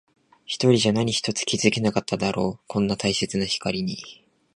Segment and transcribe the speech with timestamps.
[0.47, 2.59] 一人じゃ何一つ気づけなかっただろう。
[2.65, 3.97] こんなに大切な光に。